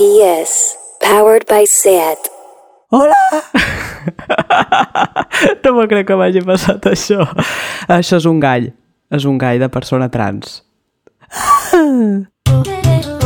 [0.00, 0.78] PS.
[1.02, 2.30] Powered by SAT.
[2.88, 3.12] Hola!
[5.64, 7.28] no me crec que m'hagi passat això.
[7.84, 8.72] Això és un gall.
[9.12, 10.62] És un gall de persona trans.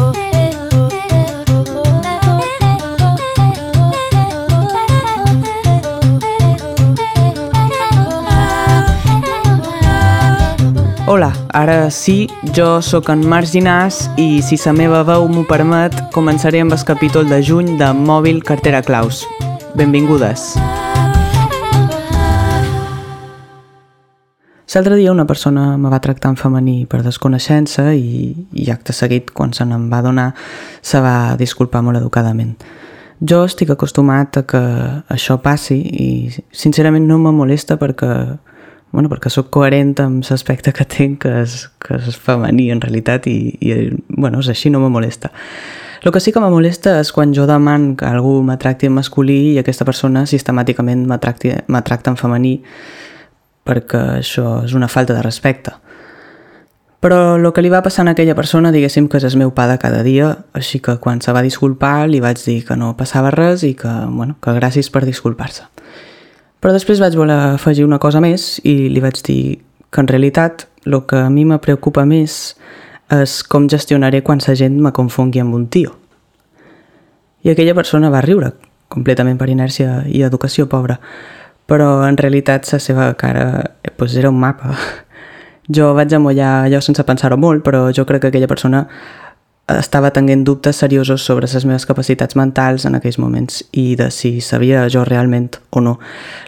[11.07, 16.62] Hola, ara sí, jo sóc en Marginàs i si la meva veu m'ho permet, començaré
[16.64, 19.27] amb el capítol de juny de Mòbil Cartera Claus.
[19.77, 20.55] Benvingudes.
[24.73, 29.28] L'altre dia una persona me va tractar en femení per desconeixença i, i acte seguit,
[29.28, 30.30] quan se n'en va donar,
[30.80, 32.56] se va disculpar molt educadament.
[33.20, 34.64] Jo estic acostumat a que
[35.12, 36.09] això passi i
[36.48, 38.11] sincerament no me molesta perquè
[38.95, 43.27] bueno, perquè sóc coherent amb l'aspecte que tinc, que és, que és femení en realitat
[43.27, 45.33] i, i bueno, és així, no me molesta.
[46.05, 48.95] El que sí que me molesta és quan jo deman que algú me tracti en
[48.95, 52.59] masculí i aquesta persona sistemàticament me, me tracta en femení
[53.64, 55.73] perquè això és una falta de respecte.
[57.05, 59.67] Però el que li va passar a aquella persona, diguéssim que és el meu pa
[59.69, 63.33] de cada dia, així que quan se va disculpar li vaig dir que no passava
[63.34, 65.73] res i que, bueno, que gràcies per disculpar-se.
[66.65, 69.59] Però després vaig voler afegir una cosa més i li vaig dir
[69.93, 72.55] que en realitat el que a mi me preocupa més
[73.12, 75.92] és com gestionaré quan la gent me confongui amb un tio.
[77.45, 78.55] I aquella persona va riure,
[78.89, 80.97] completament per inèrcia i educació pobra,
[81.69, 84.73] però en realitat la seva cara pues, era un mapa.
[85.69, 88.87] Jo vaig amollar allò sense pensar-ho molt, però jo crec que aquella persona
[89.69, 94.41] estava tenint dubtes seriosos sobre les meves capacitats mentals en aquells moments i de si
[94.45, 95.98] sabia jo realment o no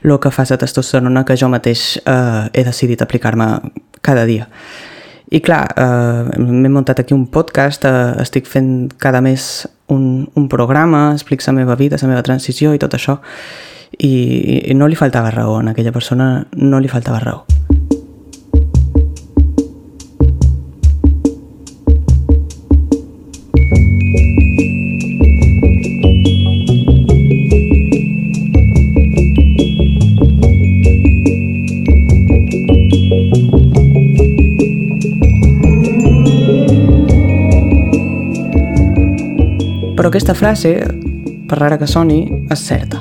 [0.02, 3.72] el que fa la testosterona que jo mateix eh, he decidit aplicar-me
[4.02, 4.48] cada dia.
[5.30, 10.48] I clar, eh, m'he muntat aquí un podcast, eh, estic fent cada mes un, un
[10.48, 13.18] programa, explic la meva vida, la meva transició i tot això,
[13.98, 17.75] i, i no li faltava raó, a aquella persona no li faltava raó.
[40.06, 40.70] Però aquesta frase,
[41.50, 43.00] per rara que soni, és certa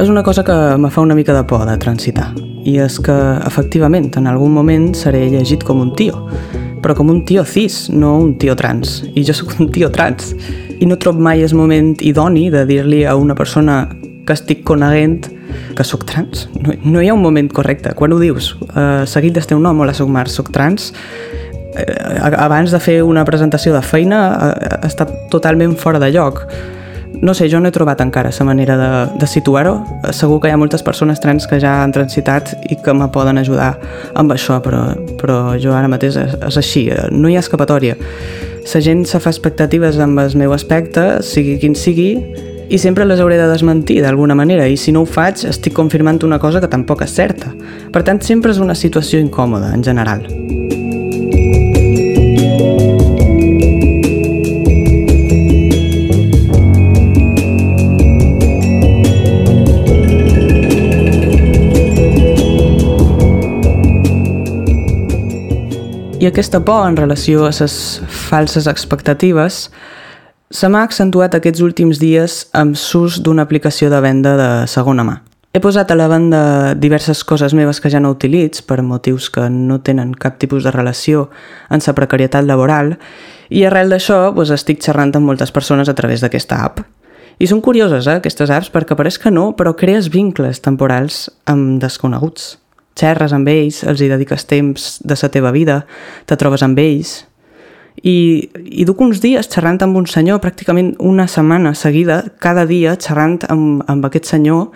[0.00, 2.30] és una cosa que me fa una mica de por de transitar.
[2.64, 3.12] I és que,
[3.44, 6.22] efectivament, en algun moment seré llegit com un tio,
[6.80, 9.02] però com un tio cis, no un tio trans.
[9.12, 10.32] I jo sóc un tio trans.
[10.80, 13.82] I no trobo mai el moment idoni de dir-li a una persona
[14.24, 15.28] que estic coneguent
[15.76, 16.48] que sóc trans.
[16.62, 17.92] No, no hi ha un moment correcte.
[17.92, 20.94] Quan ho dius, uh, seguit d'este un nom, hola, soc Marc, soc trans,
[22.36, 26.46] abans de fer una presentació de feina uh, està totalment fora de lloc
[27.20, 28.88] no sé, jo no he trobat encara la manera de,
[29.18, 29.78] de situar-ho.
[30.12, 33.38] Segur que hi ha moltes persones trans que ja han transitat i que me poden
[33.38, 33.72] ajudar
[34.14, 34.82] amb això, però,
[35.20, 37.96] però jo ara mateix és, és així, no hi ha escapatòria.
[38.66, 42.10] La gent se fa expectatives amb el meu aspecte, sigui quin sigui,
[42.68, 46.18] i sempre les hauré de desmentir d'alguna manera, i si no ho faig estic confirmant
[46.26, 47.54] una cosa que tampoc és certa.
[47.94, 50.26] Per tant, sempre és una situació incòmoda, en general.
[66.26, 69.68] Aquesta por en relació a les falses expectatives
[70.50, 75.20] se m'ha accentuat aquests últims dies amb s'ús d'una aplicació de venda de segona mà.
[75.54, 79.46] He posat a la banda diverses coses meves que ja no utilitz per motius que
[79.50, 81.28] no tenen cap tipus de relació
[81.70, 82.96] amb la precarietat laboral
[83.48, 86.82] i arrel d'això doncs, estic xerrant amb moltes persones a través d'aquesta app.
[87.38, 91.78] I són curioses, eh, aquestes apps, perquè pareix que no, però crees vincles temporals amb
[91.80, 92.56] desconeguts
[92.96, 95.82] xerres amb ells, els hi dediques temps de la teva vida,
[96.26, 97.24] te trobes amb ells,
[98.02, 102.96] i, i duc uns dies xerrant amb un senyor, pràcticament una setmana seguida, cada dia
[103.00, 104.68] xerrant amb, amb aquest senyor,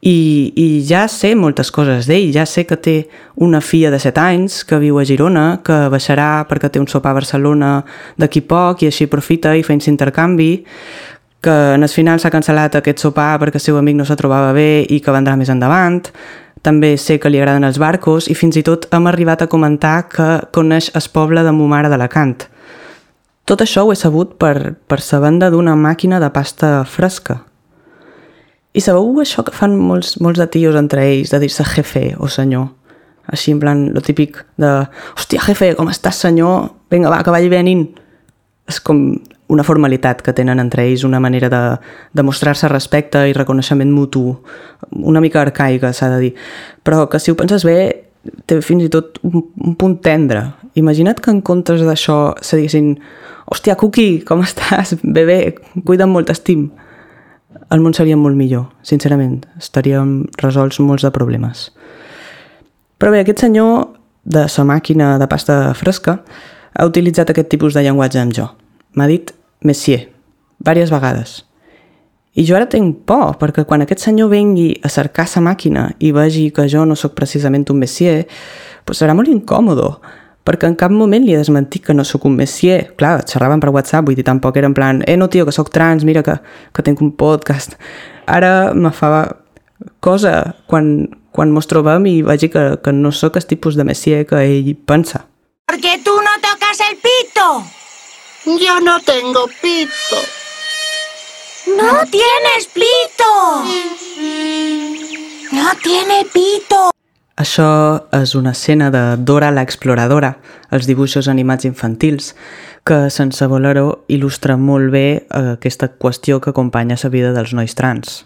[0.00, 2.94] i, i ja sé moltes coses d'ell, ja sé que té
[3.36, 7.12] una filla de 7 anys que viu a Girona, que baixarà perquè té un sopar
[7.12, 7.72] a Barcelona
[8.16, 10.52] d'aquí poc i així aprofita i fa intercanvi,
[11.40, 14.52] que en el final s'ha cancel·lat aquest sopar perquè el seu amic no se trobava
[14.56, 16.00] bé i que vendrà més endavant,
[16.62, 20.08] també sé que li agraden els barcos i fins i tot hem arribat a comentar
[20.12, 22.36] que coneix el poble de Momara d'Alacant.
[23.48, 27.40] Tot això ho he sabut per, per sa banda d'una màquina de pasta fresca.
[28.76, 32.28] I sabeu això que fan molts, molts de tios entre ells, de dir-se jefe o
[32.30, 32.68] senyor?
[33.30, 34.70] Així en plan, lo típic de
[35.16, 36.68] hòstia, jefe, com estàs senyor?
[36.90, 37.88] Vinga, va, que vagi venint.
[38.70, 39.16] És com
[39.50, 41.62] una formalitat que tenen entre ells, una manera de,
[42.14, 44.22] de mostrar-se respecte i reconeixement mutu,
[45.02, 46.34] una mica arcaica, s'ha de dir.
[46.86, 47.78] Però que si ho penses bé,
[48.46, 50.44] té fins i tot un, un punt tendre.
[50.78, 52.94] Imagina't que en comptes d'això se diguessin
[53.50, 54.94] «Hòstia, Cookie, com estàs?
[55.02, 55.40] Bé, bé,
[55.82, 56.68] cuida't molt, t'estim».
[57.74, 59.42] El món seria molt millor, sincerament.
[59.58, 61.70] Estaríem resolts molts de problemes.
[63.00, 63.88] Però bé, aquest senyor
[64.22, 66.20] de sa màquina de pasta fresca
[66.74, 68.46] ha utilitzat aquest tipus de llenguatge amb jo.
[68.94, 69.32] M'ha dit
[69.62, 70.08] Messier,
[70.58, 71.38] diverses vegades.
[72.38, 76.12] I jo ara tinc por, perquè quan aquest senyor vengui a cercar sa màquina i
[76.14, 78.22] vegi que jo no sóc precisament un Messier,
[78.86, 79.96] pues serà molt incòmodo,
[80.46, 82.94] perquè en cap moment li he desmentit que no sóc un Messier.
[82.96, 85.72] Clar, xerraven per WhatsApp, vull dir, tampoc era en plan, eh, no, tio, que sóc
[85.74, 86.38] trans, mira que,
[86.72, 87.74] que tinc un podcast.
[88.30, 89.10] Ara me fa
[90.00, 94.22] cosa quan, quan mos trobem i vegi que, que no sóc el tipus de Messier
[94.26, 95.26] que ell pensa.
[95.66, 97.79] Porque tú no tocas el pito.
[98.46, 100.16] Yo no tengo pito.
[101.76, 103.64] No tienes pito.
[105.52, 106.90] No tiene pito.
[107.36, 110.38] Això és una escena de Dora l'exploradora,
[110.72, 112.34] els dibuixos animats infantils,
[112.84, 117.74] que sense voler-ho il·lustra molt bé eh, aquesta qüestió que acompanya la vida dels nois
[117.76, 118.24] trans.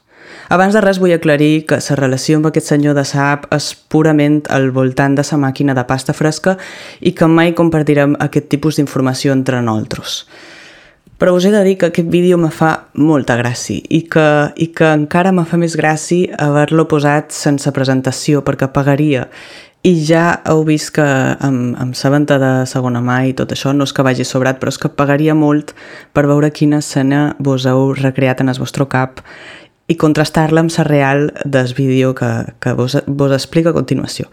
[0.49, 4.43] Abans de res vull aclarir que la relació amb aquest senyor de Saab és purament
[4.53, 6.59] al voltant de sa màquina de pasta fresca
[7.01, 10.25] i que mai compartirem aquest tipus d'informació entre nosaltres.
[11.19, 14.27] Però us he de dir que aquest vídeo me fa molta gràcia i que,
[14.57, 19.29] i que encara me fa més gràcia haver-lo posat sense presentació perquè pagaria
[19.85, 23.75] i ja heu vist que amb, amb sa venta de segona mà i tot això
[23.77, 25.75] no és que vagi sobrat, però és que pagaria molt
[26.17, 29.21] per veure quina escena vos heu recreat en el vostre cap
[29.87, 34.31] i contrastar-la amb la real del vídeo que, que vos, vos explico a continuació.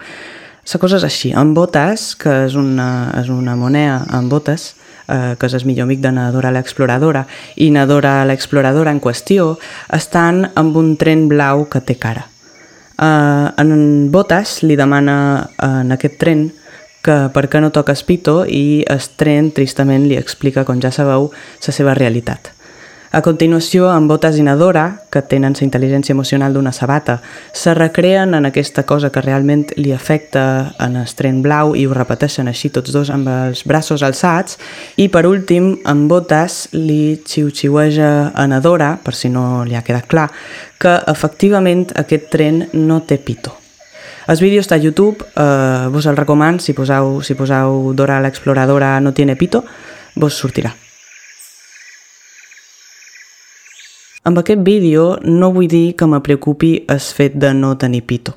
[0.71, 4.75] La cosa és així, en Botes, que és una, és una moneda en Botes,
[5.09, 7.25] eh, que és el millor amic de Nadora l'exploradora,
[7.57, 9.57] i Nadora l'exploradora en qüestió,
[9.91, 12.27] estan amb un tren blau que té cara.
[13.01, 16.51] Eh, en Botes li demana en aquest tren
[17.01, 21.31] que per què no toca Espito i el tren tristament li explica, com ja sabeu,
[21.65, 22.53] la seva realitat.
[23.13, 27.17] A continuació, en Botas i Nadora, que tenen la intel·ligència emocional d'una sabata,
[27.51, 31.91] se recreen en aquesta cosa que realment li afecta en el tren blau i ho
[31.91, 34.55] repeteixen així tots dos amb els braços alçats.
[34.95, 40.07] I per últim, en Botas li xiu-xiueja a Nadora, per si no li ha quedat
[40.07, 40.29] clar,
[40.79, 43.57] que efectivament aquest tren no té pito.
[44.31, 49.01] El vídeo està a YouTube, eh, vos el recoman, si poseu, si poseu Dora l'exploradora
[49.01, 49.65] no tiene pito,
[50.15, 50.71] vos sortirà.
[54.23, 58.35] Amb aquest vídeo no vull dir que me preocupi el fet de no tenir pito,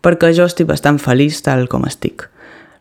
[0.00, 2.24] perquè jo estic bastant feliç tal com estic.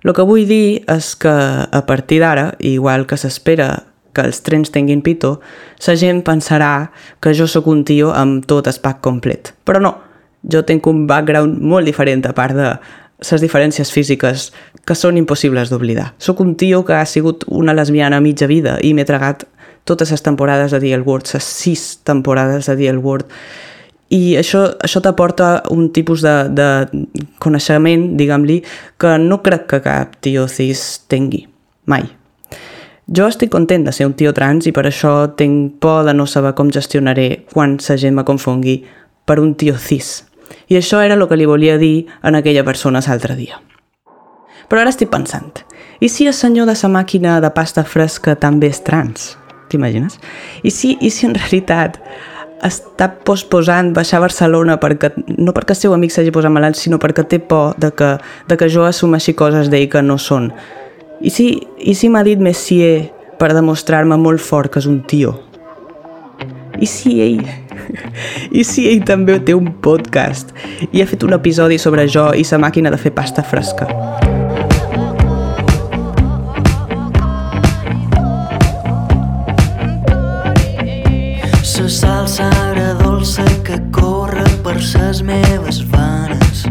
[0.06, 3.68] El que vull dir és que a partir d'ara, igual que s'espera
[4.16, 5.42] que els trens tinguin pito,
[5.84, 9.51] la gent pensarà que jo sóc un tio amb tot el pack complet.
[9.68, 9.92] Però no,
[10.48, 12.69] jo tinc un background molt diferent a part de
[13.19, 14.54] les diferències físiques
[14.88, 16.13] que són impossibles d'oblidar.
[16.24, 19.44] Sóc un tio que ha sigut una lesbiana mitja vida i m'he tragat
[19.86, 23.32] totes les temporades de The L Word, les sis temporades de The L Word,
[24.14, 26.68] i això, això t'aporta un tipus de, de
[27.42, 28.60] coneixement, diguem-li,
[29.02, 31.46] que no crec que cap tio cis tingui,
[31.90, 32.06] mai.
[33.06, 36.26] Jo estic content de ser un tio trans i per això tinc por de no
[36.26, 38.80] saber com gestionaré quan la gent me confongui
[39.25, 40.24] per un tio cis.
[40.70, 43.62] I això era el que li volia dir a aquella persona l'altre dia.
[44.70, 45.54] Però ara estic pensant,
[46.01, 49.36] i si el senyor de la màquina de pasta fresca també és trans?
[49.75, 50.17] T'imagines?
[50.63, 52.00] I si, I si en realitat
[52.65, 57.00] està posposant baixar a Barcelona perquè, no perquè el seu amic s'hagi posat malalt, sinó
[57.01, 58.15] perquè té por de que,
[58.50, 60.51] de que jo assumeixi coses d'ell que no són.
[61.22, 65.36] I si, i si m'ha dit Messier per demostrar-me molt fort que és un tio?
[66.79, 67.46] I si ell...
[68.60, 70.53] I si ell també té un podcast
[70.91, 74.25] i ha fet un episodi sobre jo i sa màquina de fer pasta fresca?
[85.15, 86.65] Ses meves venes.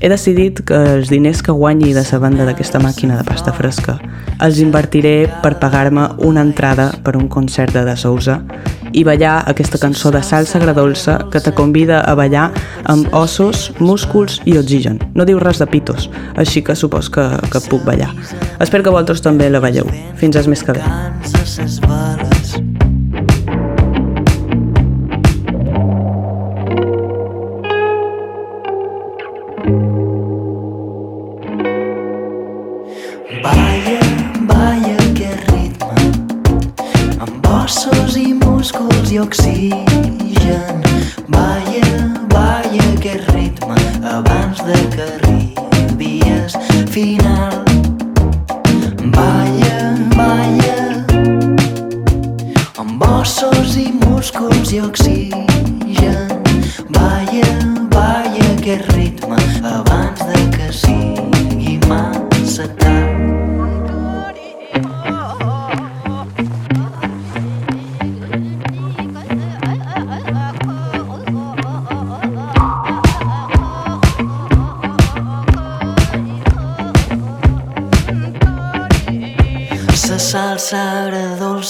[0.00, 3.96] He decidit que els diners que guanyi de la banda d'aquesta màquina de pasta fresca
[4.44, 8.42] els invertiré per pagar-me una entrada per un concert de De Sousa
[8.92, 12.50] i ballar aquesta cançó de salsa agradolça que te convida a ballar
[12.84, 15.00] amb ossos, músculs i oxigen.
[15.14, 18.12] No diu res de pitos, així que supos que, que puc ballar.
[18.60, 19.88] Espero que vosaltres també la balleu.
[20.20, 20.84] Fins el mes que ve.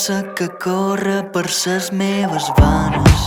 [0.04, 3.20] Agradolça que corre per ses meves venes.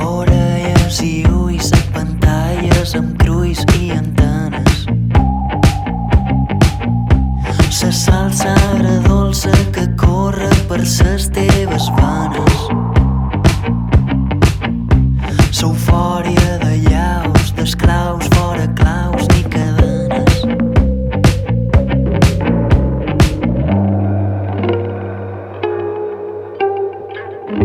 [0.00, 4.86] Orelles i ulls a pantalles amb crulls i antenes.
[7.82, 12.53] La salsa agradolça que corre per ses teves venes.
[27.44, 27.60] Balla,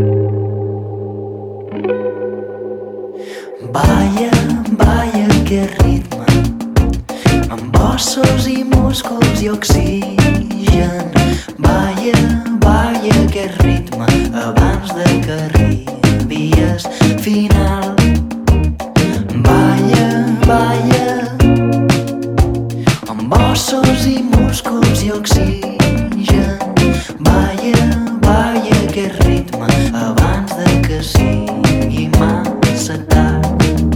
[4.75, 6.27] balla aquest ritme
[7.47, 11.07] amb ossos i músculs i oxigen.
[11.63, 12.19] Balla,
[12.59, 14.11] balla aquest ritme
[14.43, 16.83] abans de que arribis
[17.23, 17.95] final.
[19.47, 21.23] Balla, balla
[23.07, 26.59] amb ossos i músculs i oxigen.
[27.23, 28.18] Balla
[28.99, 33.88] aquest ritme abans de que sigui massa tard.